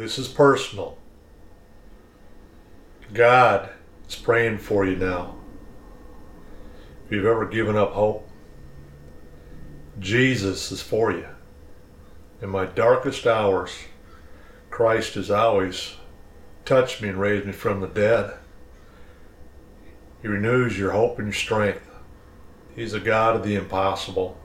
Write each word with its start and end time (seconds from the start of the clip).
This 0.00 0.18
is 0.18 0.28
personal. 0.28 0.96
God 3.12 3.68
is 4.08 4.16
praying 4.16 4.56
for 4.56 4.86
you 4.86 4.96
now. 4.96 5.34
If 7.04 7.12
you've 7.12 7.26
ever 7.26 7.44
given 7.44 7.76
up 7.76 7.92
hope, 7.92 8.26
Jesus 9.98 10.72
is 10.72 10.80
for 10.80 11.12
you. 11.12 11.26
In 12.40 12.48
my 12.48 12.64
darkest 12.64 13.26
hours, 13.26 13.72
Christ 14.70 15.16
has 15.16 15.30
always 15.30 15.96
touched 16.64 17.02
me 17.02 17.10
and 17.10 17.20
raised 17.20 17.44
me 17.44 17.52
from 17.52 17.82
the 17.82 17.86
dead. 17.86 18.32
He 20.22 20.28
renews 20.28 20.78
your 20.78 20.92
hope 20.92 21.18
and 21.18 21.26
your 21.26 21.34
strength. 21.34 21.86
He's 22.74 22.94
a 22.94 23.00
God 23.00 23.36
of 23.36 23.42
the 23.42 23.54
impossible. 23.54 24.40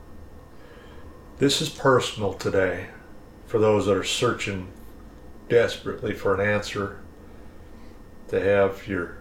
This 1.37 1.61
is 1.61 1.69
personal 1.69 2.33
today 2.33 2.87
for 3.45 3.57
those 3.57 3.85
that 3.85 3.95
are 3.95 4.03
searching 4.03 4.73
desperately 5.49 6.13
for 6.13 6.39
an 6.39 6.47
answer 6.47 6.99
to 8.29 8.39
have 8.39 8.87
your 8.87 9.17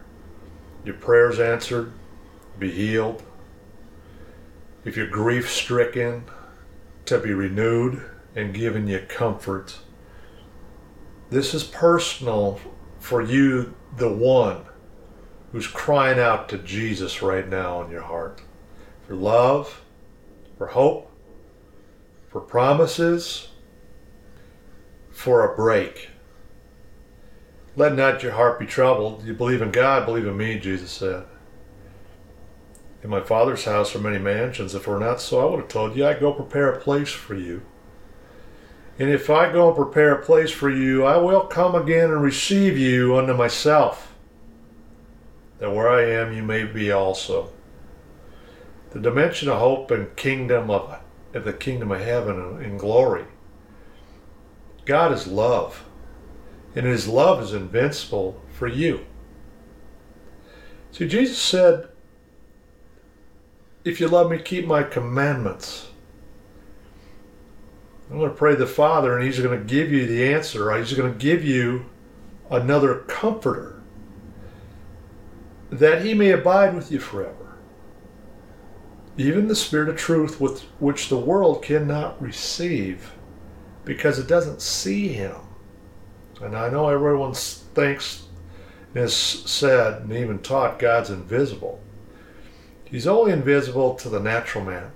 your 0.85 0.95
prayers 0.95 1.41
answered, 1.41 1.93
be 2.59 2.71
healed. 2.71 3.23
If 4.85 4.97
you're 4.99 5.07
grief 5.07 5.51
stricken, 5.51 6.25
to 7.07 7.19
be 7.19 7.33
renewed 7.33 8.03
and 8.35 8.55
given 8.55 8.87
you 8.87 9.01
comfort. 9.09 9.79
This 11.31 11.55
is 11.55 11.65
personal 11.65 12.61
for 12.99 13.23
you, 13.23 13.75
the 13.97 14.13
one 14.13 14.65
who's 15.53 15.67
crying 15.67 16.19
out 16.19 16.49
to 16.51 16.59
Jesus 16.59 17.23
right 17.23 17.49
now 17.49 17.83
in 17.83 17.91
your 17.91 18.03
heart 18.03 18.43
for 19.07 19.15
love, 19.15 19.83
for 20.57 20.69
hope, 20.69 21.11
for 22.29 22.41
promises, 22.41 23.49
for 25.11 25.53
a 25.53 25.55
break. 25.55 26.09
Let 27.77 27.95
not 27.95 28.23
your 28.23 28.33
heart 28.33 28.61
be 28.61 28.67
troubled. 28.67 29.25
You 29.25 29.35
believe 29.35 29.63
in 29.63 29.73
God, 29.73 30.07
believe 30.07 30.27
in 30.27 30.37
me, 30.37 30.59
Jesus 30.59 30.91
said. 30.91 31.25
In 33.03 33.11
my 33.11 33.21
Father's 33.21 33.65
house 33.65 33.95
are 33.95 34.01
many 34.01 34.19
mansions. 34.19 34.75
If 34.75 34.83
it 34.83 34.91
were 34.91 34.99
not 34.99 35.21
so, 35.21 35.41
I 35.41 35.51
would 35.51 35.61
have 35.61 35.69
told 35.69 35.97
you, 35.97 36.07
I 36.07 36.15
go 36.15 36.33
prepare 36.33 36.73
a 36.73 36.81
place 36.81 37.11
for 37.11 37.35
you. 37.35 37.63
And 38.99 39.11
if 39.11 39.29
I 39.29 39.53
go 39.53 39.69
and 39.69 39.77
prepare 39.77 40.15
a 40.15 40.25
place 40.25 40.53
for 40.53 40.71
you, 40.71 41.05
I 41.05 41.17
will 41.17 41.43
come 41.43 41.75
again 41.75 42.11
and 42.11 42.23
receive 42.23 42.79
you 42.79 43.17
unto 43.17 43.35
myself, 43.35 44.15
that 45.59 45.75
where 45.75 45.89
I 45.89 46.05
am 46.05 46.33
you 46.33 46.43
may 46.43 46.65
be 46.65 46.93
also. 46.93 47.51
The 48.93 49.01
dimension 49.01 49.49
of 49.49 49.59
hope 49.59 49.91
and 49.91 50.15
kingdom 50.15 50.71
of, 50.71 51.01
of 51.35 51.45
the 51.45 51.53
kingdom 51.53 51.91
of 51.91 52.01
heaven 52.01 52.39
and 52.63 52.79
glory. 52.79 53.25
God 54.85 55.13
is 55.13 55.27
love, 55.27 55.85
and 56.75 56.87
his 56.87 57.07
love 57.07 57.43
is 57.43 57.53
invincible 57.53 58.41
for 58.53 58.67
you. 58.67 59.05
See, 60.95 61.09
Jesus 61.09 61.39
said, 61.39 61.89
If 63.85 64.01
you 64.01 64.09
love 64.09 64.31
me, 64.31 64.39
keep 64.39 64.67
my 64.67 64.85
commandments. 64.85 65.89
I'm 68.11 68.19
going 68.19 68.31
to 68.31 68.37
pray 68.37 68.55
the 68.55 68.67
Father, 68.67 69.17
and 69.17 69.25
He's 69.25 69.41
going 69.41 69.59
to 69.59 69.65
give 69.65 69.91
you 69.91 70.07
the 70.07 70.33
answer. 70.33 70.77
He's 70.77 70.93
going 70.93 71.13
to 71.13 71.19
give 71.19 71.45
you 71.45 71.87
another 72.51 73.01
comforter 73.09 73.83
that 75.71 76.05
He 76.05 76.15
may 76.15 76.31
abide 76.31 76.75
with 76.75 76.93
you 76.93 77.01
forever. 77.01 77.57
Even 79.17 79.49
the 79.49 79.57
Spirit 79.57 79.89
of 79.89 79.97
truth, 79.97 80.41
with 80.41 80.63
which 80.79 81.09
the 81.09 81.19
world 81.19 81.63
cannot 81.63 82.21
receive 82.23 83.13
because 83.85 84.19
it 84.19 84.29
doesn't 84.29 84.61
see 84.61 85.09
Him. 85.09 85.35
And 86.45 86.57
I 86.57 86.69
know 86.69 86.89
everyone 86.89 87.35
thinks, 87.35 88.27
has 88.95 89.17
said, 89.17 90.03
and 90.03 90.13
even 90.13 90.39
taught 90.39 90.79
God's 90.79 91.11
invisible. 91.11 91.81
He's 92.85 93.07
only 93.07 93.33
invisible 93.33 93.95
to 93.97 94.09
the 94.09 94.21
natural 94.21 94.65
man. 94.65 94.93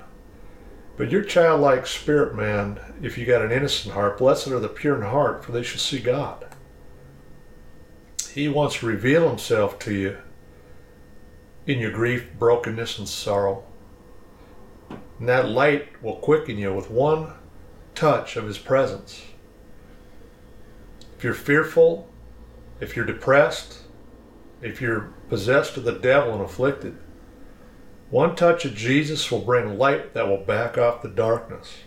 But 0.96 1.10
your 1.10 1.22
childlike 1.22 1.86
spirit, 1.86 2.34
man, 2.34 2.78
if 3.02 3.16
you 3.16 3.24
got 3.24 3.42
an 3.42 3.50
innocent 3.50 3.94
heart, 3.94 4.18
blessed 4.18 4.48
are 4.48 4.60
the 4.60 4.68
pure 4.68 4.96
in 4.96 5.02
heart, 5.02 5.44
for 5.44 5.52
they 5.52 5.62
shall 5.62 5.80
see 5.80 6.00
God. 6.00 6.46
He 8.32 8.48
wants 8.48 8.76
to 8.76 8.86
reveal 8.86 9.28
himself 9.28 9.78
to 9.80 9.94
you 9.94 10.18
in 11.66 11.78
your 11.78 11.92
grief, 11.92 12.28
brokenness, 12.38 12.98
and 12.98 13.08
sorrow. 13.08 13.64
And 15.18 15.28
that 15.28 15.48
light 15.48 16.02
will 16.02 16.16
quicken 16.16 16.58
you 16.58 16.72
with 16.74 16.90
one 16.90 17.32
touch 17.94 18.36
of 18.36 18.46
his 18.46 18.58
presence. 18.58 19.22
If 21.18 21.24
you're 21.24 21.34
fearful, 21.34 22.08
if 22.80 22.94
you're 22.94 23.04
depressed, 23.04 23.80
if 24.62 24.80
you're 24.80 25.12
possessed 25.28 25.76
of 25.76 25.82
the 25.82 25.98
devil 25.98 26.32
and 26.32 26.42
afflicted, 26.42 26.96
one 28.08 28.36
touch 28.36 28.64
of 28.64 28.76
Jesus 28.76 29.28
will 29.28 29.40
bring 29.40 29.76
light 29.76 30.14
that 30.14 30.28
will 30.28 30.44
back 30.44 30.78
off 30.78 31.02
the 31.02 31.08
darkness. 31.08 31.78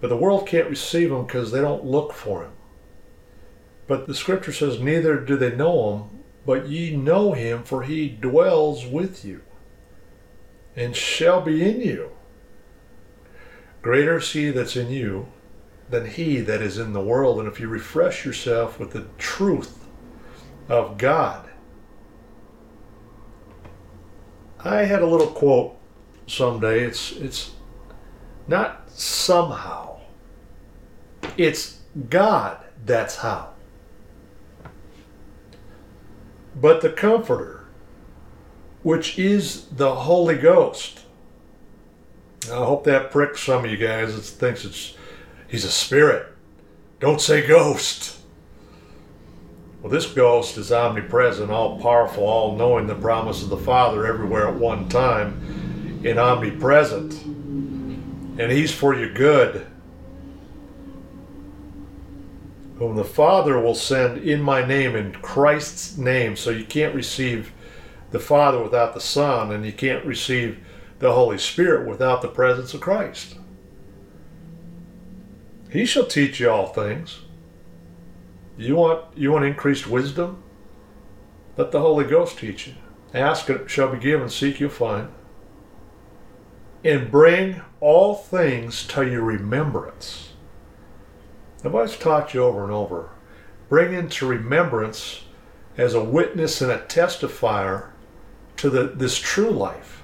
But 0.00 0.08
the 0.08 0.16
world 0.16 0.48
can't 0.48 0.68
receive 0.68 1.12
him 1.12 1.24
because 1.24 1.52
they 1.52 1.60
don't 1.60 1.84
look 1.84 2.12
for 2.12 2.42
him. 2.42 2.52
But 3.86 4.08
the 4.08 4.14
scripture 4.14 4.52
says, 4.52 4.80
Neither 4.80 5.20
do 5.20 5.36
they 5.36 5.54
know 5.54 5.94
him, 5.94 6.22
but 6.44 6.68
ye 6.68 6.96
know 6.96 7.32
him, 7.32 7.62
for 7.62 7.84
he 7.84 8.08
dwells 8.08 8.84
with 8.84 9.24
you 9.24 9.42
and 10.74 10.96
shall 10.96 11.40
be 11.42 11.62
in 11.62 11.80
you. 11.80 12.10
Greater 13.82 14.16
is 14.16 14.32
he 14.32 14.50
that's 14.50 14.74
in 14.74 14.90
you 14.90 15.28
than 15.90 16.06
he 16.06 16.40
that 16.40 16.62
is 16.62 16.78
in 16.78 16.92
the 16.92 17.00
world. 17.00 17.38
And 17.38 17.48
if 17.48 17.60
you 17.60 17.68
refresh 17.68 18.24
yourself 18.24 18.78
with 18.78 18.92
the 18.92 19.06
truth 19.18 19.86
of 20.68 20.98
God, 20.98 21.48
I 24.62 24.84
had 24.84 25.02
a 25.02 25.06
little 25.06 25.28
quote 25.28 25.76
someday. 26.26 26.84
It's 26.84 27.12
it's 27.12 27.52
not 28.46 28.90
somehow. 28.90 30.00
It's 31.36 31.80
God 32.08 32.58
that's 32.84 33.16
how. 33.16 33.50
But 36.54 36.80
the 36.80 36.90
comforter, 36.90 37.64
which 38.82 39.18
is 39.18 39.66
the 39.66 39.94
Holy 39.94 40.36
Ghost. 40.36 41.00
I 42.50 42.56
hope 42.56 42.84
that 42.84 43.10
pricks 43.10 43.42
some 43.42 43.64
of 43.64 43.70
you 43.70 43.76
guys 43.76 44.14
that 44.14 44.22
thinks 44.22 44.64
it's 44.64 44.94
he's 45.50 45.64
a 45.64 45.70
spirit. 45.70 46.26
Don't 47.00 47.20
say 47.20 47.46
ghost. 47.46 48.20
Well, 49.82 49.90
this 49.90 50.06
ghost 50.06 50.58
is 50.58 50.70
omnipresent, 50.70 51.50
all 51.50 51.80
powerful, 51.80 52.24
all 52.24 52.56
knowing 52.56 52.86
the 52.86 52.94
promise 52.94 53.42
of 53.42 53.48
the 53.48 53.56
Father 53.56 54.06
everywhere 54.06 54.48
at 54.48 54.54
one 54.54 54.88
time, 54.90 56.02
and 56.04 56.18
omnipresent. 56.18 57.14
And 57.24 58.52
He's 58.52 58.72
for 58.72 58.94
your 58.94 59.12
good. 59.12 59.66
Whom 62.76 62.96
the 62.96 63.04
Father 63.04 63.58
will 63.58 63.74
send 63.74 64.18
in 64.18 64.42
my 64.42 64.64
name, 64.64 64.96
in 64.96 65.12
Christ's 65.12 65.96
name. 65.96 66.36
So 66.36 66.50
you 66.50 66.64
can't 66.64 66.94
receive 66.94 67.52
the 68.10 68.20
Father 68.20 68.62
without 68.62 68.92
the 68.92 69.00
Son, 69.00 69.50
and 69.52 69.64
you 69.64 69.72
can't 69.72 70.04
receive 70.04 70.58
the 70.98 71.12
Holy 71.12 71.38
Spirit 71.38 71.88
without 71.88 72.20
the 72.20 72.28
presence 72.28 72.74
of 72.74 72.80
Christ. 72.80 73.36
He 75.70 75.86
shall 75.86 76.06
teach 76.06 76.40
you 76.40 76.50
all 76.50 76.66
things 76.66 77.20
you 78.60 78.76
want 78.76 79.16
you 79.16 79.32
want 79.32 79.46
increased 79.46 79.86
wisdom? 79.86 80.42
Let 81.56 81.72
the 81.72 81.80
Holy 81.80 82.04
Ghost 82.04 82.38
teach 82.38 82.66
you. 82.66 82.74
Ask 83.14 83.48
it 83.48 83.70
shall 83.70 83.90
be 83.90 83.98
given, 83.98 84.28
seek 84.28 84.60
you'll 84.60 84.70
find. 84.70 85.08
And 86.84 87.10
bring 87.10 87.62
all 87.80 88.14
things 88.14 88.86
to 88.88 89.06
your 89.06 89.22
remembrance. 89.22 90.30
I've 91.64 91.74
always 91.74 91.96
taught 91.96 92.34
you 92.34 92.42
over 92.42 92.62
and 92.62 92.72
over. 92.72 93.10
Bring 93.68 93.92
into 93.92 94.26
remembrance 94.26 95.24
as 95.76 95.94
a 95.94 96.04
witness 96.04 96.60
and 96.60 96.70
a 96.70 96.78
testifier 96.78 97.90
to 98.56 98.70
the, 98.70 98.84
this 98.84 99.18
true 99.18 99.50
life 99.50 100.02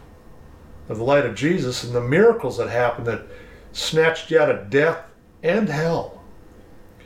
of 0.88 0.98
the 0.98 1.04
light 1.04 1.26
of 1.26 1.34
Jesus 1.34 1.84
and 1.84 1.94
the 1.94 2.00
miracles 2.00 2.58
that 2.58 2.68
happened 2.68 3.06
that 3.06 3.26
snatched 3.72 4.30
you 4.30 4.38
out 4.38 4.50
of 4.50 4.70
death 4.70 5.02
and 5.46 5.68
hell 5.68 6.16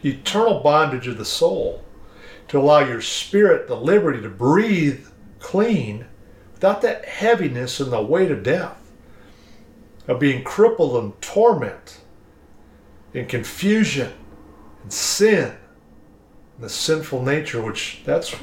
eternal 0.05 0.61
bondage 0.61 1.07
of 1.07 1.19
the 1.19 1.25
soul, 1.25 1.85
to 2.49 2.59
allow 2.59 2.81
your 2.81 3.01
spirit 3.01 3.69
the 3.69 3.77
liberty 3.77 4.21
to 4.21 4.29
breathe 4.29 5.07
clean 5.39 6.07
without 6.55 6.83
that 6.83 7.05
heaviness 7.05 7.81
and 7.81 7.93
the 7.93 8.03
weight 8.03 8.31
of 8.31 8.43
death, 8.43 8.91
of 10.09 10.19
being 10.19 10.43
crippled 10.43 11.03
in 11.03 11.13
torment, 11.21 12.01
in 13.15 13.27
confusion, 13.27 14.13
and 14.83 14.93
sin, 14.93 15.57
and 16.55 16.65
the 16.65 16.69
sinful 16.69 17.23
nature, 17.23 17.63
which 17.63 18.03
that's 18.05 18.35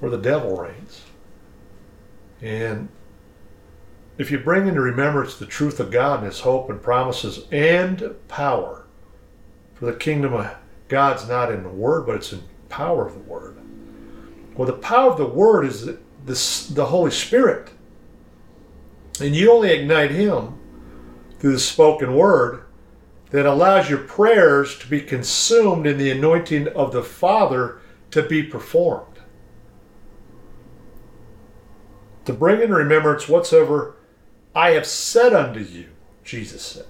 where 0.00 0.10
the 0.10 0.18
devil 0.18 0.56
reigns. 0.56 1.02
And 2.40 2.88
if 4.18 4.30
you 4.30 4.38
bring 4.38 4.66
into 4.66 4.80
remembrance 4.80 5.36
the 5.36 5.46
truth 5.46 5.80
of 5.80 5.90
God 5.90 6.20
and 6.20 6.26
His 6.26 6.40
hope 6.40 6.70
and 6.70 6.82
promises 6.82 7.46
and 7.52 8.14
power, 8.28 8.81
for 9.82 9.86
the 9.86 9.98
kingdom 9.98 10.32
of 10.32 10.48
God's 10.86 11.26
not 11.26 11.50
in 11.50 11.64
the 11.64 11.68
Word, 11.68 12.06
but 12.06 12.14
it's 12.14 12.32
in 12.32 12.40
power 12.68 13.04
of 13.04 13.14
the 13.14 13.20
Word. 13.28 13.56
Well, 14.54 14.64
the 14.64 14.74
power 14.74 15.10
of 15.10 15.18
the 15.18 15.26
Word 15.26 15.66
is 15.66 15.84
the, 15.84 15.98
the, 16.24 16.72
the 16.74 16.86
Holy 16.86 17.10
Spirit. 17.10 17.68
And 19.20 19.34
you 19.34 19.50
only 19.50 19.72
ignite 19.72 20.12
Him 20.12 20.56
through 21.40 21.54
the 21.54 21.58
spoken 21.58 22.14
Word 22.14 22.62
that 23.32 23.44
allows 23.44 23.90
your 23.90 23.98
prayers 23.98 24.78
to 24.78 24.86
be 24.86 25.00
consumed 25.00 25.84
in 25.84 25.98
the 25.98 26.12
anointing 26.12 26.68
of 26.68 26.92
the 26.92 27.02
Father 27.02 27.80
to 28.12 28.22
be 28.22 28.40
performed. 28.40 29.18
To 32.26 32.32
bring 32.32 32.62
in 32.62 32.72
remembrance 32.72 33.28
whatsoever 33.28 33.96
I 34.54 34.70
have 34.70 34.86
said 34.86 35.32
unto 35.32 35.58
you, 35.58 35.88
Jesus 36.22 36.62
said. 36.62 36.86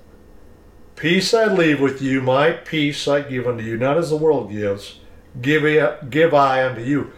Peace 1.03 1.35
I 1.35 1.47
leave 1.47 1.81
with 1.81 2.01
you, 2.01 2.23
my 2.23 2.53
peace 2.53 3.09
I 3.09 3.23
give 3.23 3.49
unto 3.49 3.65
you, 3.65 3.77
not 3.77 3.99
as 3.99 4.11
the 4.11 4.17
world 4.17 4.53
gives, 4.53 5.01
give 5.41 5.65
I, 5.65 5.97
give 6.09 6.33
I 6.33 6.65
unto 6.65 6.81
you. 6.81 7.13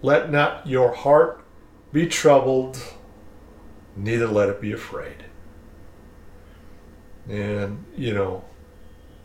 Let 0.00 0.32
not 0.32 0.66
your 0.66 0.94
heart 0.94 1.44
be 1.92 2.06
troubled, 2.06 2.82
neither 3.94 4.26
let 4.26 4.48
it 4.48 4.58
be 4.58 4.72
afraid. 4.72 5.24
And, 7.28 7.84
you 7.94 8.14
know, 8.14 8.42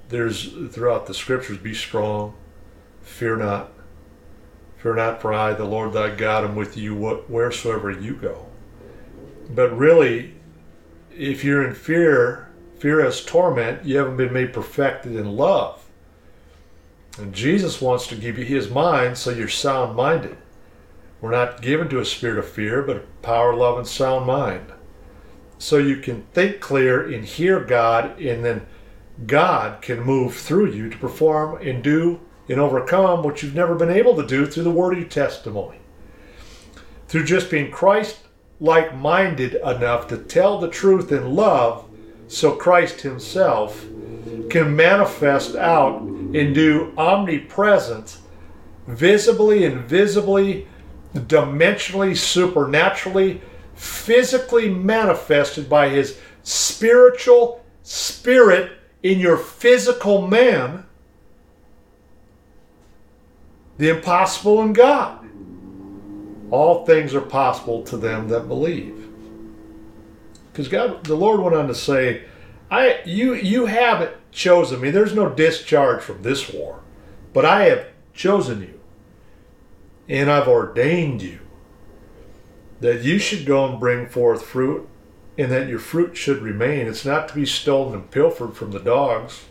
there's 0.09 0.51
throughout 0.73 1.05
the 1.05 1.13
scriptures 1.13 1.59
be 1.59 1.73
strong, 1.73 2.35
fear 3.01 3.37
not. 3.37 3.71
Fear 4.75 4.95
not, 4.95 5.21
for 5.21 5.33
I, 5.33 5.53
the 5.53 5.63
Lord 5.63 5.93
thy 5.93 6.13
God, 6.13 6.43
am 6.43 6.57
with 6.57 6.75
you 6.75 6.95
wheresoever 7.29 7.91
you 7.91 8.15
go. 8.15 8.45
But 9.49 9.69
really, 9.69 10.35
if 11.15 11.45
you're 11.45 11.65
in 11.65 11.73
fear, 11.73 12.44
fear 12.85 13.11
torment, 13.11 13.83
you 13.83 13.97
haven't 13.97 14.15
been 14.15 14.31
made 14.31 14.53
perfected 14.53 15.15
in 15.15 15.35
love. 15.35 15.83
And 17.17 17.33
Jesus 17.33 17.81
wants 17.81 18.05
to 18.05 18.15
give 18.15 18.37
you 18.37 18.45
his 18.45 18.69
mind 18.69 19.17
so 19.17 19.31
you're 19.31 19.47
sound 19.47 19.95
minded. 19.95 20.37
We're 21.19 21.31
not 21.31 21.63
given 21.63 21.89
to 21.89 21.99
a 21.99 22.05
spirit 22.05 22.37
of 22.37 22.47
fear, 22.47 22.83
but 22.83 22.97
a 22.97 23.03
power, 23.23 23.55
love, 23.55 23.79
and 23.79 23.87
sound 23.87 24.27
mind. 24.27 24.71
So 25.57 25.77
you 25.77 25.97
can 25.97 26.27
think 26.33 26.59
clear 26.59 27.11
and 27.11 27.25
hear 27.25 27.59
God, 27.59 28.19
and 28.21 28.45
then 28.45 28.67
God 29.25 29.81
can 29.81 30.01
move 30.01 30.35
through 30.35 30.71
you 30.71 30.87
to 30.91 30.97
perform 30.99 31.59
and 31.67 31.83
do 31.83 32.19
and 32.47 32.59
overcome 32.59 33.23
what 33.23 33.41
you've 33.41 33.55
never 33.55 33.73
been 33.73 33.89
able 33.89 34.15
to 34.15 34.27
do 34.27 34.45
through 34.45 34.65
the 34.65 34.69
word 34.69 34.93
of 34.93 34.99
your 34.99 35.09
testimony. 35.09 35.79
Through 37.07 37.25
just 37.25 37.49
being 37.49 37.71
Christ 37.71 38.19
like 38.59 38.95
minded 38.95 39.55
enough 39.55 40.07
to 40.09 40.19
tell 40.19 40.59
the 40.59 40.69
truth 40.69 41.11
in 41.11 41.35
love 41.35 41.84
so 42.27 42.51
Christ 42.51 43.01
Himself 43.01 43.85
can 44.49 44.75
manifest 44.75 45.55
out 45.55 46.01
and 46.01 46.53
do 46.53 46.93
omnipresent, 46.97 48.17
visibly, 48.87 49.63
invisibly, 49.63 50.67
dimensionally, 51.13 52.15
supernaturally, 52.15 53.41
physically 53.75 54.69
manifested 54.69 55.69
by 55.69 55.89
His 55.89 56.19
spiritual 56.43 57.63
spirit 57.83 58.71
in 59.03 59.19
your 59.19 59.37
physical 59.37 60.27
man 60.27 60.85
the 63.77 63.89
impossible 63.89 64.61
in 64.61 64.73
God. 64.73 65.27
All 66.51 66.85
things 66.85 67.13
are 67.13 67.21
possible 67.21 67.83
to 67.83 67.97
them 67.97 68.29
that 68.29 68.47
believe. 68.47 69.09
Because 70.55 70.69
God, 70.69 71.03
the 71.03 71.17
Lord 71.17 71.41
went 71.41 71.53
on 71.53 71.67
to 71.67 71.75
say, 71.75 72.23
I 72.71 73.01
you 73.05 73.33
you 73.33 73.65
haven't 73.65 74.15
chosen 74.31 74.79
me. 74.79 74.89
There's 74.89 75.13
no 75.13 75.29
discharge 75.29 76.01
from 76.01 76.23
this 76.23 76.49
war, 76.49 76.79
but 77.33 77.43
I 77.43 77.65
have 77.65 77.87
chosen 78.13 78.61
you. 78.61 78.79
And 80.07 80.31
I've 80.31 80.47
ordained 80.47 81.21
you 81.21 81.39
that 82.79 83.01
you 83.03 83.19
should 83.19 83.45
go 83.45 83.65
and 83.65 83.81
bring 83.81 84.07
forth 84.07 84.43
fruit 84.45 84.87
and 85.37 85.51
that 85.51 85.67
your 85.67 85.79
fruit 85.79 86.15
should 86.15 86.41
remain. 86.41 86.87
It's 86.87 87.03
not 87.03 87.27
to 87.27 87.35
be 87.35 87.45
stolen 87.45 87.93
and 87.93 88.09
pilfered 88.09 88.55
from 88.55 88.71
the 88.71 88.79
dogs, 88.79 89.43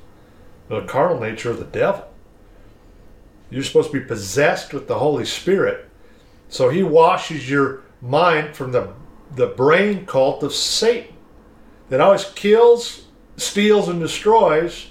the 0.69 0.87
carnal 0.87 1.21
nature 1.21 1.51
of 1.51 1.59
the 1.59 1.67
devil. 1.67 2.09
You're 3.51 3.63
supposed 3.63 3.93
to 3.93 4.01
be 4.01 4.07
possessed 4.07 4.73
with 4.73 4.89
the 4.89 5.01
Holy 5.01 5.27
Spirit. 5.27 5.87
So 6.49 6.71
he 6.71 6.83
washes 6.83 7.51
your 7.51 7.83
mind 8.01 8.57
from 8.57 8.73
the, 8.73 8.95
the 9.35 9.47
brain 9.47 10.07
cult 10.07 10.43
of 10.43 10.55
Satan 10.55 11.17
that 11.89 12.01
always 12.01 12.25
kills, 12.25 13.07
steals, 13.37 13.89
and 13.89 14.01
destroys 14.01 14.89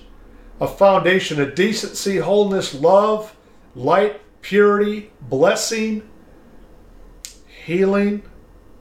a 0.59 0.67
foundation 0.67 1.41
of 1.41 1.55
decency, 1.55 2.17
wholeness, 2.17 2.73
love, 2.73 3.35
light, 3.75 4.21
purity, 4.41 5.11
blessing, 5.21 6.07
healing, 7.65 8.23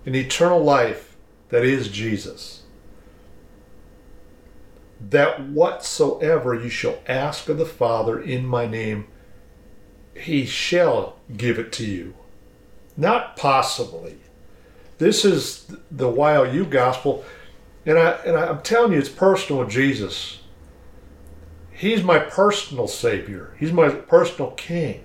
and 0.04 0.14
eternal 0.14 0.62
life 0.62 1.16
that 1.48 1.64
is 1.64 1.88
Jesus. 1.88 2.62
That 5.00 5.48
whatsoever 5.48 6.54
you 6.54 6.68
shall 6.68 6.98
ask 7.06 7.48
of 7.48 7.58
the 7.58 7.66
Father 7.66 8.20
in 8.20 8.46
my 8.46 8.66
name, 8.66 9.06
he 10.14 10.44
shall 10.46 11.16
give 11.36 11.58
it 11.58 11.72
to 11.72 11.84
you. 11.84 12.14
Not 12.96 13.36
possibly. 13.36 14.18
This 15.02 15.24
is 15.24 15.66
the 15.90 16.08
YOU 16.08 16.64
gospel, 16.64 17.24
and 17.84 17.98
I 17.98 18.10
and 18.24 18.36
I'm 18.36 18.62
telling 18.62 18.92
you, 18.92 19.00
it's 19.00 19.08
personal 19.08 19.64
with 19.64 19.70
Jesus. 19.70 20.42
He's 21.72 22.04
my 22.04 22.20
personal 22.20 22.86
Savior. 22.86 23.56
He's 23.58 23.72
my 23.72 23.88
personal 23.88 24.52
King. 24.52 25.02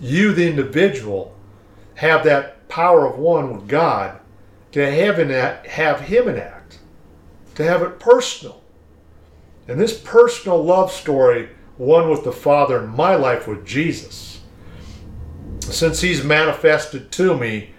You, 0.00 0.32
the 0.32 0.46
individual, 0.46 1.36
have 1.96 2.22
that 2.22 2.68
power 2.68 3.04
of 3.04 3.18
one 3.18 3.52
with 3.52 3.66
God 3.66 4.20
to 4.70 4.88
have, 4.88 5.18
an 5.18 5.32
act, 5.32 5.66
have 5.66 6.02
Him 6.02 6.28
enact, 6.28 6.78
to 7.56 7.64
have 7.64 7.82
it 7.82 7.98
personal. 7.98 8.62
And 9.66 9.80
this 9.80 9.98
personal 9.98 10.62
love 10.62 10.92
story, 10.92 11.48
one 11.78 12.08
with 12.10 12.22
the 12.22 12.30
Father 12.30 12.84
in 12.84 12.90
my 12.90 13.16
life 13.16 13.48
with 13.48 13.66
Jesus, 13.66 14.40
since 15.62 16.00
He's 16.00 16.22
manifested 16.22 17.10
to 17.10 17.36
me 17.36 17.74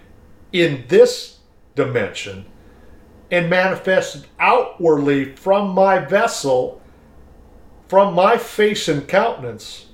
in 0.52 0.84
this 0.88 1.38
dimension 1.74 2.44
and 3.30 3.48
manifested 3.48 4.26
outwardly 4.38 5.34
from 5.34 5.70
my 5.70 5.98
vessel, 5.98 6.82
from 7.88 8.14
my 8.14 8.36
face 8.36 8.88
and 8.88 9.08
countenance, 9.08 9.86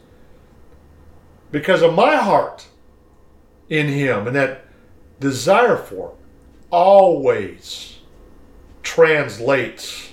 because 1.50 1.82
of 1.82 1.94
my 1.94 2.16
heart 2.16 2.66
in 3.68 3.86
Him 3.88 4.26
and 4.26 4.36
that 4.36 4.66
desire 5.20 5.76
for 5.76 6.14
always 6.70 7.98
translates 8.82 10.10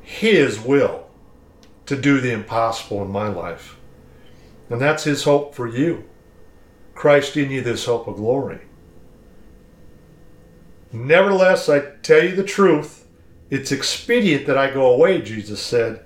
His 0.00 0.60
will 0.60 1.08
to 1.86 2.00
do 2.00 2.20
the 2.20 2.32
impossible 2.32 3.02
in 3.02 3.10
my 3.10 3.28
life. 3.28 3.76
And 4.70 4.80
that's 4.80 5.04
His 5.04 5.24
hope 5.24 5.54
for 5.54 5.68
you. 5.68 6.04
Christ 6.94 7.36
in 7.36 7.50
you, 7.50 7.60
this 7.60 7.84
hope 7.84 8.06
of 8.06 8.16
glory. 8.16 8.60
Nevertheless, 10.92 11.68
I 11.68 11.80
tell 12.02 12.24
you 12.24 12.34
the 12.34 12.42
truth, 12.42 13.06
it's 13.48 13.72
expedient 13.72 14.46
that 14.46 14.58
I 14.58 14.70
go 14.70 14.92
away, 14.92 15.20
Jesus 15.20 15.60
said. 15.60 16.04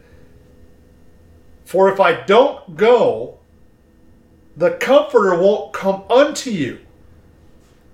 For 1.64 1.90
if 1.90 2.00
I 2.00 2.22
don't 2.24 2.76
go, 2.76 3.38
the 4.56 4.72
Comforter 4.72 5.38
won't 5.40 5.72
come 5.72 6.04
unto 6.10 6.50
you. 6.50 6.80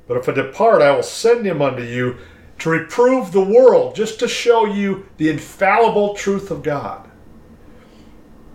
But 0.07 0.19
if 0.19 0.29
I 0.29 0.33
depart, 0.33 0.83
I 0.83 0.91
will 0.91 1.05
send 1.05 1.47
him 1.47 1.63
unto 1.63 1.83
you 1.83 2.17
to 2.59 2.71
reprove 2.71 3.33
the 3.33 3.41
world, 3.41 3.95
just 3.95 4.19
to 4.21 4.29
show 4.29 4.67
you 4.67 5.07
the 5.17 5.31
infallible 5.31 6.15
truth 6.15 6.51
of 6.51 6.63
God. 6.63 7.09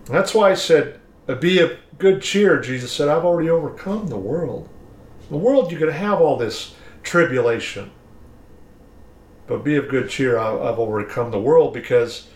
That's 0.05 0.33
why 0.33 0.51
I 0.51 0.53
said, 0.53 0.99
Be 1.39 1.59
of 1.59 1.71
good 1.97 2.21
cheer. 2.21 2.59
Jesus 2.59 2.91
said, 2.91 3.07
I've 3.07 3.25
already 3.25 3.49
overcome 3.49 4.07
the 4.07 4.17
world. 4.17 4.69
The 5.29 5.37
world, 5.37 5.71
you're 5.71 5.79
going 5.79 5.91
to 5.91 5.97
have 5.97 6.21
all 6.21 6.37
this 6.37 6.75
tribulation. 7.01 7.91
But 9.47 9.63
be 9.63 9.75
of 9.75 9.89
good 9.89 10.09
cheer. 10.09 10.37
I've 10.39 10.79
overcome 10.79 11.31
the 11.31 11.39
world 11.39 11.73
because 11.73 12.27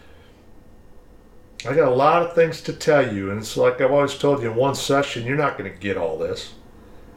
I 1.65 1.73
got 1.73 1.91
a 1.91 1.95
lot 1.95 2.21
of 2.21 2.35
things 2.35 2.61
to 2.61 2.73
tell 2.73 3.13
you. 3.13 3.31
And 3.31 3.39
it's 3.39 3.57
like 3.57 3.81
I've 3.81 3.91
always 3.91 4.17
told 4.17 4.41
you 4.41 4.51
in 4.51 4.55
one 4.55 4.75
session, 4.75 5.25
you're 5.25 5.35
not 5.35 5.57
going 5.57 5.71
to 5.71 5.77
get 5.77 5.97
all 5.97 6.17
this. 6.17 6.53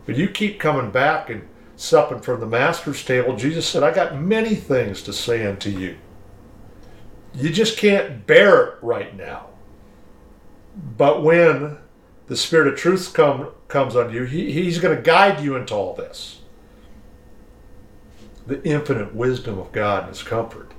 But 0.06 0.16
you 0.16 0.28
keep 0.28 0.58
coming 0.58 0.90
back 0.90 1.30
and 1.30 1.48
supping 1.76 2.20
from 2.20 2.40
the 2.40 2.46
master's 2.46 3.04
table, 3.04 3.36
Jesus 3.36 3.66
said, 3.66 3.82
I 3.82 3.92
got 3.92 4.16
many 4.16 4.54
things 4.54 5.02
to 5.02 5.12
say 5.12 5.46
unto 5.46 5.70
you. 5.70 5.96
You 7.34 7.50
just 7.50 7.78
can't 7.78 8.26
bear 8.26 8.64
it 8.64 8.74
right 8.82 9.16
now. 9.16 9.48
But 10.96 11.22
when 11.22 11.78
the 12.26 12.36
Spirit 12.36 12.72
of 12.72 12.78
truth 12.78 13.12
come, 13.12 13.48
comes 13.68 13.96
on 13.96 14.12
you, 14.12 14.24
he, 14.24 14.52
He's 14.52 14.78
going 14.78 14.96
to 14.96 15.02
guide 15.02 15.40
you 15.40 15.56
into 15.56 15.74
all 15.74 15.94
this. 15.94 16.41
The 18.46 18.62
infinite 18.64 19.14
wisdom 19.14 19.58
of 19.58 19.72
God 19.72 20.04
and 20.04 20.08
His 20.10 20.22
comfort. 20.22 20.72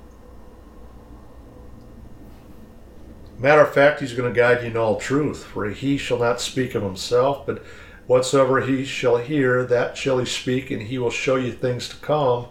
Matter 3.38 3.62
of 3.62 3.74
fact, 3.74 4.00
he's 4.00 4.14
going 4.14 4.32
to 4.32 4.38
guide 4.38 4.62
you 4.62 4.70
in 4.70 4.76
all 4.76 4.96
truth, 4.96 5.44
for 5.44 5.68
he 5.68 5.98
shall 5.98 6.18
not 6.18 6.40
speak 6.40 6.74
of 6.74 6.82
himself, 6.82 7.44
but 7.46 7.62
whatsoever 8.06 8.60
he 8.60 8.84
shall 8.84 9.16
hear, 9.16 9.64
that 9.64 9.96
shall 9.96 10.18
he 10.18 10.24
speak, 10.24 10.70
and 10.70 10.82
he 10.82 10.98
will 10.98 11.10
show 11.10 11.36
you 11.36 11.52
things 11.52 11.88
to 11.88 11.96
come. 11.96 12.46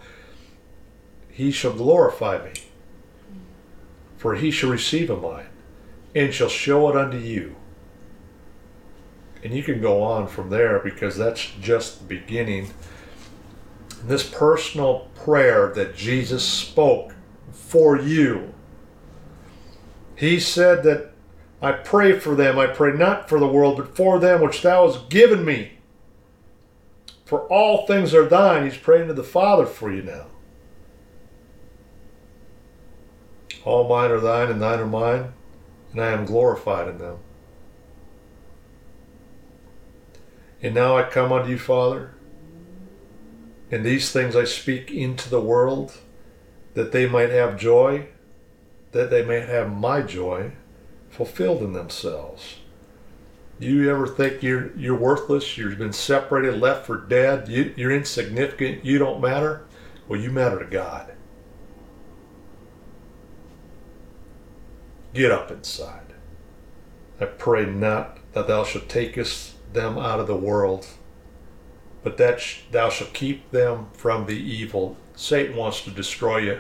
He 1.30 1.52
shall 1.52 1.74
glorify 1.74 2.44
me, 2.44 2.52
for 4.18 4.36
he 4.36 4.52
shall 4.52 4.70
receive 4.70 5.10
of 5.10 5.22
mine, 5.24 5.48
and 6.14 6.34
shall 6.34 6.50
show 6.50 6.90
it 6.90 6.98
unto 6.98 7.18
you. 7.18 7.56
And 9.42 9.54
you 9.54 9.64
can 9.64 9.82
go 9.82 10.04
on 10.04 10.28
from 10.28 10.50
there 10.50 10.80
because 10.80 11.18
that's 11.18 11.52
just 11.60 12.00
the 12.00 12.06
beginning. 12.06 12.72
This 14.04 14.30
personal 14.30 15.08
prayer 15.16 15.72
that 15.76 15.96
Jesus 15.96 16.44
spoke 16.44 17.16
for 17.52 18.00
you 18.00 18.54
he 20.24 20.40
said 20.40 20.84
that 20.84 21.12
I 21.62 21.72
pray 21.74 22.18
for 22.20 22.36
them. 22.36 22.60
I 22.60 22.68
pray 22.68 22.94
not 22.94 23.30
for 23.30 23.40
the 23.40 23.48
world, 23.48 23.78
but 23.78 23.96
for 23.96 24.20
them 24.20 24.42
which 24.42 24.62
thou 24.62 24.88
hast 24.88 25.10
given 25.10 25.44
me. 25.44 25.74
For 27.26 27.42
all 27.48 27.86
things 27.86 28.14
are 28.14 28.26
thine. 28.26 28.64
He's 28.64 28.78
praying 28.78 29.08
to 29.08 29.14
the 29.14 29.24
Father 29.24 29.66
for 29.66 29.92
you 29.92 30.02
now. 30.02 30.28
All 33.66 33.88
mine 33.88 34.12
are 34.12 34.20
thine, 34.20 34.50
and 34.50 34.62
thine 34.62 34.80
are 34.80 34.86
mine, 34.86 35.34
and 35.92 36.02
I 36.02 36.12
am 36.12 36.26
glorified 36.26 36.90
in 36.90 36.98
them. 36.98 37.18
And 40.62 40.76
now 40.76 40.98
I 40.98 41.04
come 41.04 41.32
unto 41.32 41.50
you, 41.50 41.58
Father, 41.58 42.14
and 43.74 43.86
these 43.86 44.12
things 44.12 44.36
I 44.36 44.44
speak 44.44 44.92
into 44.92 45.30
the 45.30 45.42
world, 45.42 45.98
that 46.74 46.92
they 46.92 47.08
might 47.08 47.30
have 47.30 47.58
joy 47.58 48.08
that 48.94 49.10
they 49.10 49.26
may 49.26 49.42
have 49.42 49.72
my 49.72 50.02
joy 50.02 50.52
fulfilled 51.10 51.62
in 51.62 51.74
themselves. 51.74 52.58
You 53.60 53.92
ever 53.92 54.08
think 54.08 54.42
you're 54.42 54.76
you're 54.78 54.98
worthless? 54.98 55.58
You've 55.58 55.78
been 55.78 55.94
separated, 55.94 56.60
left 56.60 56.86
for 56.86 56.98
dead. 56.98 57.48
You, 57.50 57.74
you're 57.76 57.92
insignificant. 57.92 58.86
You 58.86 58.98
don't 58.98 59.22
matter. 59.22 59.66
Well, 60.08 60.20
you 60.20 60.32
matter 60.32 60.60
to 60.60 60.66
God. 60.66 61.14
Get 65.14 65.32
up 65.32 65.52
inside. 65.52 66.14
I 67.20 67.26
pray 67.26 67.66
not 67.66 68.18
that 68.34 68.48
thou 68.48 68.64
shalt 68.64 68.90
take 68.90 69.18
us 69.18 69.54
them 69.72 69.98
out 69.98 70.20
of 70.20 70.28
the 70.28 70.36
world, 70.36 70.88
but 72.04 72.18
that 72.18 72.40
sh- 72.40 72.62
thou 72.72 72.90
shalt 72.90 73.14
keep 73.14 73.50
them 73.52 73.88
from 73.94 74.26
the 74.26 74.38
evil. 74.38 74.98
Satan 75.16 75.56
wants 75.56 75.82
to 75.82 75.92
destroy 75.92 76.40
you, 76.40 76.60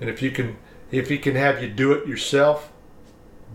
and 0.00 0.10
if 0.10 0.22
you 0.22 0.30
can 0.30 0.56
if 0.90 1.08
he 1.08 1.18
can 1.18 1.36
have 1.36 1.62
you 1.62 1.68
do 1.68 1.92
it 1.92 2.06
yourself, 2.06 2.70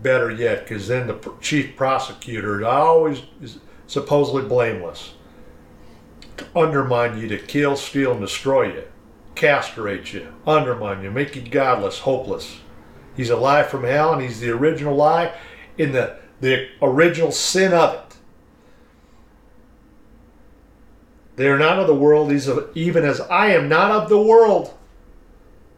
better 0.02 0.30
yet, 0.30 0.64
because 0.64 0.88
then 0.88 1.06
the 1.06 1.32
chief 1.40 1.76
prosecutor 1.76 2.60
is 2.60 2.66
always 2.66 3.22
is 3.40 3.58
supposedly 3.86 4.42
blameless 4.42 5.14
to 6.38 6.46
undermine 6.56 7.18
you, 7.18 7.28
to 7.28 7.38
kill, 7.38 7.76
steal, 7.76 8.12
and 8.12 8.20
destroy 8.20 8.72
you, 8.72 8.84
castrate 9.34 10.12
you, 10.12 10.32
undermine 10.46 11.02
you, 11.02 11.10
make 11.10 11.36
you 11.36 11.42
godless, 11.42 12.00
hopeless. 12.00 12.60
He's 13.16 13.30
a 13.30 13.36
lie 13.36 13.64
from 13.64 13.84
hell, 13.84 14.12
and 14.12 14.22
he's 14.22 14.40
the 14.40 14.50
original 14.50 14.94
lie 14.94 15.34
in 15.76 15.92
the, 15.92 16.16
the 16.40 16.68
original 16.80 17.32
sin 17.32 17.72
of 17.72 17.94
it. 17.94 18.07
They 21.38 21.46
are 21.46 21.58
not 21.58 21.78
of 21.78 21.86
the 21.86 21.94
world, 21.94 22.32
even 22.74 23.04
as 23.04 23.20
I 23.20 23.52
am 23.52 23.68
not 23.68 23.92
of 23.92 24.08
the 24.08 24.20
world. 24.20 24.74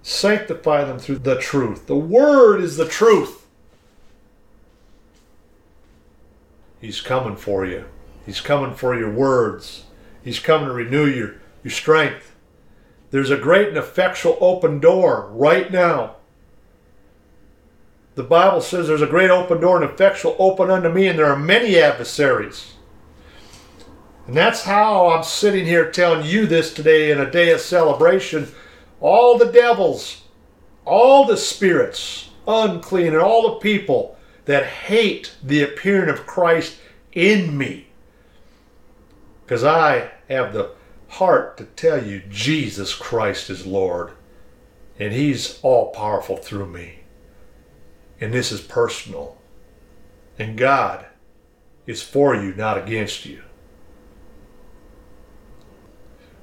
Sanctify 0.03 0.85
them 0.85 0.99
through 0.99 1.19
the 1.19 1.39
truth. 1.39 1.87
The 1.87 1.95
Word 1.95 2.63
is 2.63 2.79
the 2.79 2.89
truth. 2.89 3.47
He's 6.81 7.03
coming 7.03 7.37
for 7.37 7.67
you. 7.67 7.85
He's 8.25 8.41
coming 8.41 8.75
for 8.75 8.99
your 8.99 9.11
words. 9.11 9.85
He's 10.25 10.39
coming 10.39 10.69
to 10.69 10.73
renew 10.73 11.05
your, 11.05 11.35
your 11.63 11.73
strength. 11.73 12.35
There's 13.11 13.31
a 13.31 13.37
great 13.37 13.69
and 13.69 13.77
effectual 13.77 14.39
open 14.41 14.81
door 14.81 15.29
right 15.31 15.71
now. 15.71 16.17
The 18.15 18.23
Bible 18.23 18.63
says 18.63 18.89
there's 18.89 19.03
a 19.03 19.07
great 19.07 19.31
open 19.31 19.61
door 19.61 19.83
and 19.83 19.85
effectual 19.85 20.37
open 20.39 20.71
unto 20.71 20.89
me, 20.89 21.07
and 21.07 21.19
there 21.19 21.31
are 21.31 21.39
many 21.39 21.79
adversaries. 21.79 22.73
And 24.31 24.37
that's 24.37 24.63
how 24.63 25.09
I'm 25.09 25.25
sitting 25.25 25.67
here 25.67 25.91
telling 25.91 26.25
you 26.25 26.47
this 26.47 26.73
today 26.73 27.11
in 27.11 27.19
a 27.19 27.29
day 27.29 27.51
of 27.51 27.61
celebration 27.61 28.47
all 29.01 29.37
the 29.37 29.51
devils, 29.51 30.23
all 30.85 31.25
the 31.27 31.37
spirits, 31.37 32.31
unclean, 32.47 33.09
and 33.09 33.17
all 33.17 33.43
the 33.43 33.59
people 33.59 34.17
that 34.45 34.67
hate 34.67 35.35
the 35.43 35.65
appearing 35.65 36.09
of 36.09 36.29
Christ 36.29 36.79
in 37.11 37.59
me. 37.59 37.89
Because 39.43 39.65
I 39.65 40.13
have 40.29 40.53
the 40.53 40.75
heart 41.09 41.57
to 41.57 41.65
tell 41.65 42.07
you 42.07 42.23
Jesus 42.31 42.95
Christ 42.95 43.51
is 43.51 43.67
Lord, 43.67 44.13
and 44.97 45.13
He's 45.13 45.59
all 45.63 45.91
powerful 45.91 46.37
through 46.37 46.69
me. 46.69 47.01
And 48.21 48.33
this 48.33 48.53
is 48.53 48.61
personal. 48.61 49.39
And 50.39 50.57
God 50.57 51.07
is 51.85 52.01
for 52.01 52.37
you, 52.37 52.55
not 52.55 52.79
against 52.79 53.27
you. 53.27 53.43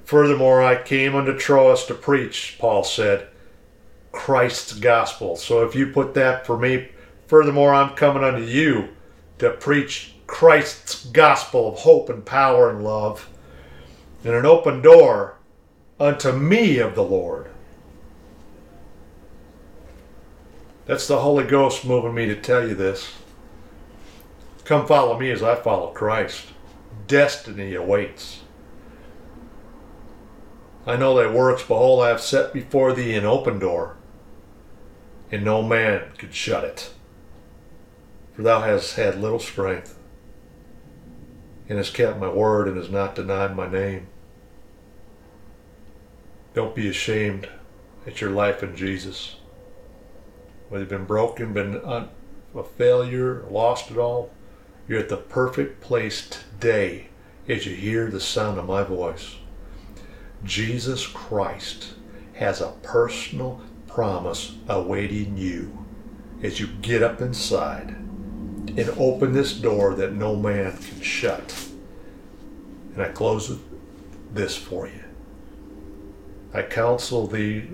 Furthermore, 0.08 0.62
I 0.62 0.82
came 0.82 1.14
unto 1.14 1.36
Troas 1.36 1.84
to 1.84 1.94
preach, 1.94 2.56
Paul 2.58 2.82
said, 2.82 3.28
Christ's 4.10 4.72
gospel. 4.72 5.36
So 5.36 5.66
if 5.66 5.74
you 5.74 5.92
put 5.92 6.14
that 6.14 6.46
for 6.46 6.56
me, 6.56 6.88
furthermore, 7.26 7.74
I'm 7.74 7.94
coming 7.94 8.24
unto 8.24 8.40
you 8.40 8.88
to 9.36 9.50
preach 9.50 10.14
Christ's 10.26 11.04
gospel 11.04 11.68
of 11.68 11.80
hope 11.80 12.08
and 12.08 12.24
power 12.24 12.70
and 12.70 12.82
love, 12.82 13.28
and 14.24 14.32
an 14.32 14.46
open 14.46 14.80
door 14.80 15.36
unto 16.00 16.32
me 16.32 16.78
of 16.78 16.94
the 16.94 17.04
Lord. 17.04 17.50
That's 20.86 21.06
the 21.06 21.20
Holy 21.20 21.44
Ghost 21.44 21.84
moving 21.84 22.14
me 22.14 22.24
to 22.24 22.34
tell 22.34 22.66
you 22.66 22.74
this. 22.74 23.12
Come 24.64 24.86
follow 24.86 25.18
me 25.18 25.30
as 25.30 25.42
I 25.42 25.56
follow 25.56 25.88
Christ. 25.90 26.46
Destiny 27.06 27.74
awaits. 27.74 28.40
I 30.88 30.96
know 30.96 31.14
thy 31.14 31.30
works, 31.30 31.62
behold, 31.62 32.02
I 32.02 32.08
have 32.08 32.20
set 32.22 32.54
before 32.54 32.94
thee 32.94 33.14
an 33.14 33.26
open 33.26 33.58
door, 33.58 33.96
and 35.30 35.44
no 35.44 35.62
man 35.62 36.12
could 36.16 36.34
shut 36.34 36.64
it. 36.64 36.94
For 38.32 38.40
thou 38.40 38.62
hast 38.62 38.96
had 38.96 39.20
little 39.20 39.38
strength, 39.38 39.98
and 41.68 41.76
hast 41.76 41.92
kept 41.92 42.18
my 42.18 42.30
word, 42.30 42.68
and 42.68 42.78
hast 42.78 42.90
not 42.90 43.14
denied 43.14 43.54
my 43.54 43.68
name. 43.70 44.06
Don't 46.54 46.74
be 46.74 46.88
ashamed 46.88 47.50
at 48.06 48.22
your 48.22 48.30
life 48.30 48.62
in 48.62 48.74
Jesus. 48.74 49.36
Whether 50.70 50.84
you've 50.84 50.88
been 50.88 51.04
broken, 51.04 51.52
been 51.52 51.74
a 51.74 52.08
failure, 52.78 53.44
lost 53.50 53.90
it 53.90 53.98
all, 53.98 54.30
you're 54.88 55.00
at 55.00 55.10
the 55.10 55.18
perfect 55.18 55.82
place 55.82 56.26
today 56.26 57.08
as 57.46 57.66
you 57.66 57.74
hear 57.76 58.10
the 58.10 58.20
sound 58.20 58.58
of 58.58 58.64
my 58.64 58.82
voice. 58.84 59.34
Jesus 60.44 61.06
Christ 61.06 61.94
has 62.34 62.60
a 62.60 62.74
personal 62.82 63.60
promise 63.88 64.56
awaiting 64.68 65.36
you 65.36 65.86
as 66.42 66.60
you 66.60 66.68
get 66.80 67.02
up 67.02 67.20
inside 67.20 67.88
and 67.88 68.88
open 68.96 69.32
this 69.32 69.52
door 69.52 69.94
that 69.94 70.12
no 70.12 70.36
man 70.36 70.76
can 70.76 71.00
shut. 71.00 71.68
And 72.94 73.02
I 73.02 73.08
close 73.08 73.48
with 73.48 73.60
this 74.32 74.56
for 74.56 74.86
you. 74.86 75.02
I 76.54 76.62
counsel 76.62 77.26
thee 77.26 77.68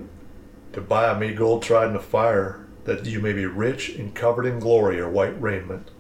to 0.73 0.80
buy 0.80 1.16
me 1.18 1.35
gold 1.35 1.62
tried 1.62 1.88
in 1.88 1.92
the 1.92 2.00
fire, 2.00 2.66
that 2.85 3.04
you 3.06 3.21
may 3.21 3.33
be 3.33 3.47
rich 3.47 3.90
and 3.90 4.14
covered 4.14 4.47
in 4.47 4.59
glory 4.59 4.99
or 4.99 5.09
white 5.09 5.40
raiment, 5.40 5.90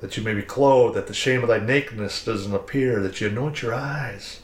that 0.00 0.16
you 0.16 0.22
may 0.22 0.34
be 0.34 0.42
clothed, 0.42 0.96
that 0.96 1.06
the 1.06 1.14
shame 1.14 1.42
of 1.42 1.48
thy 1.48 1.58
nakedness 1.58 2.24
doesn't 2.24 2.54
appear, 2.54 3.00
that 3.00 3.20
you 3.20 3.28
anoint 3.28 3.62
your 3.62 3.74
eyes 3.74 4.40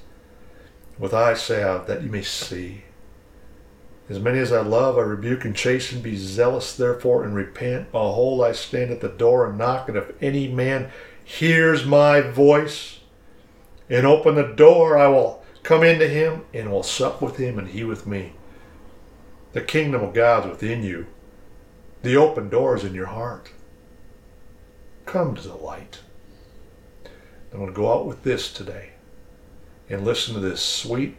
with 0.98 1.14
eye 1.14 1.34
salve 1.34 1.86
that 1.86 2.02
you 2.02 2.08
may 2.08 2.22
see. 2.22 2.84
As 4.08 4.18
many 4.18 4.38
as 4.38 4.52
I 4.52 4.60
love, 4.60 4.98
I 4.98 5.02
rebuke 5.02 5.44
and 5.44 5.56
chasten. 5.56 6.00
Be 6.00 6.16
zealous, 6.16 6.76
therefore, 6.76 7.24
and 7.24 7.34
repent. 7.34 7.92
Behold, 7.92 8.42
I 8.42 8.52
stand 8.52 8.90
at 8.90 9.00
the 9.00 9.08
door 9.08 9.46
and 9.46 9.56
knock, 9.56 9.88
and 9.88 9.96
if 9.96 10.12
any 10.20 10.48
man 10.48 10.90
hears 11.24 11.86
my 11.86 12.20
voice 12.20 13.00
and 13.88 14.06
open 14.06 14.34
the 14.34 14.42
door, 14.42 14.98
I 14.98 15.06
will 15.06 15.42
come 15.62 15.82
into 15.82 16.08
him 16.08 16.44
and 16.52 16.70
will 16.70 16.82
sup 16.82 17.22
with 17.22 17.36
him 17.36 17.58
and 17.58 17.68
he 17.68 17.84
with 17.84 18.06
me. 18.06 18.32
The 19.52 19.60
kingdom 19.60 20.02
of 20.02 20.14
God 20.14 20.44
is 20.44 20.50
within 20.50 20.82
you. 20.82 21.06
The 22.02 22.16
open 22.16 22.48
door 22.48 22.76
is 22.76 22.84
in 22.84 22.94
your 22.94 23.06
heart. 23.06 23.50
Come 25.06 25.36
to 25.36 25.42
the 25.42 25.54
light. 25.54 26.00
I'm 27.52 27.58
going 27.58 27.70
to 27.70 27.76
go 27.76 27.92
out 27.92 28.06
with 28.06 28.24
this 28.24 28.52
today 28.52 28.91
and 29.92 30.04
listen 30.06 30.32
to 30.32 30.40
this 30.40 30.62
sweet 30.62 31.18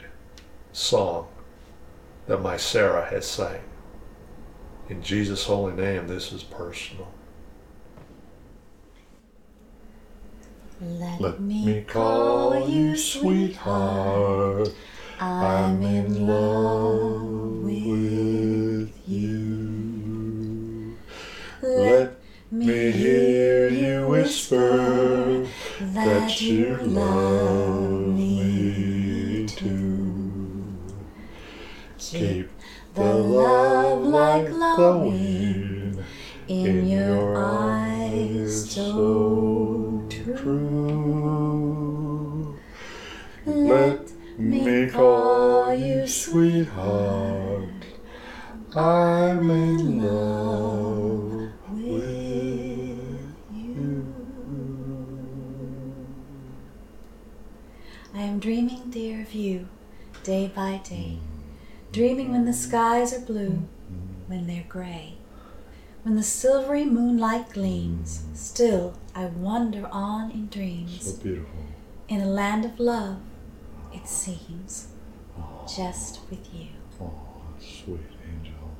song 0.71 1.27
that 2.25 2.41
my 2.41 2.57
Sarah 2.57 3.05
has 3.05 3.27
sang. 3.27 3.61
In 4.89 5.03
Jesus' 5.03 5.45
holy 5.45 5.73
name, 5.73 6.07
this 6.07 6.31
is 6.31 6.41
personal. 6.41 7.13
Let, 10.81 11.21
Let 11.21 11.39
me 11.39 11.83
call 11.87 12.67
you 12.67 12.97
sweetheart. 12.97 14.73
I'm 15.19 15.83
in 15.83 16.25
love 16.25 17.21
with 17.63 18.91
you. 19.07 20.97
Let 21.61 22.19
me 22.51 22.89
hear 22.91 23.69
you 23.69 24.07
whisper 24.07 25.45
that 25.79 26.41
you 26.41 26.77
love 26.77 28.02
Keep 32.13 32.47
the 32.93 33.11
love 33.11 34.03
like 34.03 34.47
glowing 34.47 36.03
in 36.47 36.87
your 36.87 37.35
eyes. 37.35 38.69
so 38.69 39.22
Dreaming 61.93 62.31
when 62.31 62.45
the 62.45 62.53
skies 62.53 63.13
are 63.13 63.19
blue, 63.19 63.67
when 64.25 64.47
they're 64.47 64.65
gray. 64.67 65.13
When 66.01 66.15
the 66.15 66.23
silvery 66.23 66.85
moonlight 66.85 67.51
gleams, 67.53 68.23
still 68.33 68.95
I 69.13 69.25
wander 69.25 69.87
on 69.91 70.31
in 70.31 70.47
dreams. 70.47 71.13
So 71.13 71.21
beautiful. 71.21 71.53
In 72.07 72.21
a 72.21 72.25
land 72.25 72.65
of 72.65 72.79
love, 72.79 73.17
it 73.93 74.07
seems, 74.07 74.87
just 75.67 76.21
with 76.31 76.51
you. 76.51 76.69
Oh, 76.99 77.13
sweet 77.59 77.99
angel. 78.27 78.71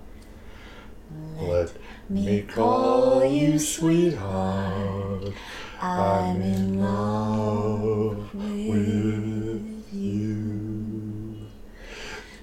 Let 1.40 1.50
Let 1.50 1.80
me 2.10 2.42
call 2.42 3.24
you 3.24 3.60
sweetheart. 3.60 5.34
I'm 5.80 6.42
in 6.42 6.82
love 6.82 8.34
with 8.34 9.94
you. 9.94 11.48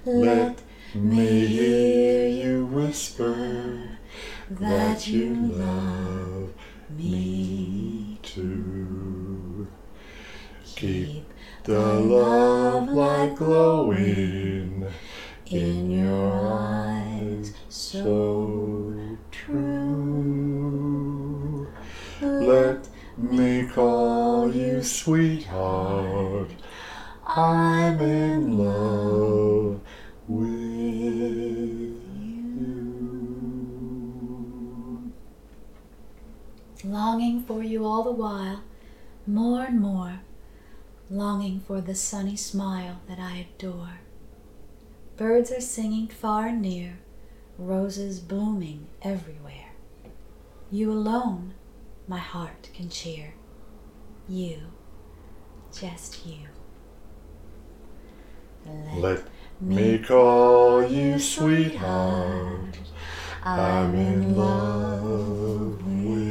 Let 0.06 0.59
me 0.94 1.47
hear 1.47 2.26
you 2.28 2.66
whisper 2.66 3.99
that 4.50 5.06
you 5.06 5.35
love 5.35 6.52
me 6.97 8.18
too. 8.23 9.68
Keep 10.75 11.25
the 11.62 11.78
love 11.78 12.88
light 12.88 13.37
glowing 13.37 14.87
in 15.47 15.90
your 15.90 16.52
eyes 16.52 17.52
so 17.68 18.94
true. 19.30 20.49
Let 22.20 22.88
me 23.16 23.68
call 23.68 24.52
you 24.52 24.82
sweetheart. 24.82 26.50
I'm 27.26 28.00
in 28.00 28.59
love 28.59 28.79
longing 37.30 37.46
for 37.46 37.62
you 37.62 37.84
all 37.84 38.02
the 38.02 38.10
while, 38.10 38.60
more 39.25 39.64
and 39.64 39.80
more, 39.80 40.20
longing 41.08 41.60
for 41.60 41.80
the 41.80 41.95
sunny 41.95 42.34
smile 42.34 43.00
that 43.08 43.21
I 43.21 43.47
adore. 43.54 44.00
Birds 45.16 45.52
are 45.52 45.60
singing 45.60 46.08
far 46.08 46.49
and 46.49 46.60
near, 46.60 46.99
roses 47.56 48.19
blooming 48.19 48.88
everywhere. 49.02 49.75
You 50.73 50.90
alone 50.90 51.54
my 52.08 52.19
heart 52.19 52.71
can 52.75 52.88
cheer. 52.88 53.34
You, 54.28 54.58
just 55.73 56.26
you. 56.26 56.49
Let 58.97 59.23
me 59.60 59.99
call 59.99 60.84
you 60.84 61.19
sweetheart. 61.21 62.76
I'm 63.45 63.95
in 63.95 64.36
love 64.36 65.86
with 65.86 66.29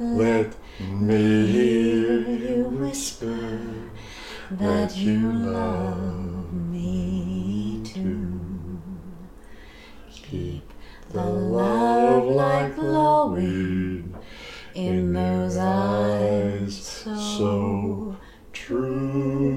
Let 0.00 0.54
me 0.78 1.46
hear 1.46 2.20
you 2.20 2.64
whisper 2.70 3.58
that 4.52 4.96
you 4.96 5.32
love 5.32 6.52
me 6.52 7.82
too. 7.84 8.80
Keep 10.12 10.72
the 11.10 11.24
love 11.24 12.26
light 12.26 12.76
glowing 12.76 14.14
in 14.74 15.12
those 15.12 15.56
eyes 15.56 16.76
so 16.80 18.16
true. 18.52 19.50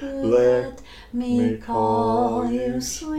Let 0.00 0.82
me 1.12 1.56
call 1.58 2.50
you 2.50 2.80
sweetheart. 2.80 3.11